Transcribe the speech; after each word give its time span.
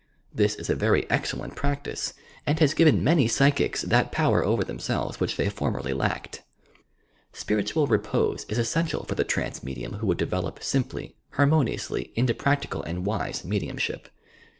This 0.33 0.55
is 0.55 0.67
a 0.67 0.73
very 0.75 1.07
excellent 1.11 1.55
practice 1.55 2.15
and 2.47 2.57
has 2.57 2.73
given 2.73 3.03
many 3.03 3.27
psychics 3.27 3.83
that 3.83 4.11
power 4.11 4.43
over 4.43 4.63
themselves 4.63 5.19
which 5.19 5.37
they 5.37 5.47
formerly 5.47 5.93
lacked. 5.93 6.41
Spiritual 7.33 7.85
repose 7.85 8.43
is 8.49 8.57
essential 8.57 9.03
for 9.03 9.13
the 9.13 9.23
trance 9.23 9.61
medium 9.61 9.97
who 9.99 10.07
would 10.07 10.17
develop 10.17 10.63
simply, 10.63 11.17
harmonionsly 11.33 12.11
into 12.15 12.33
practical 12.33 12.81
and 12.81 13.05
wise 13.05 13.43
mediumahip. 13.43 14.05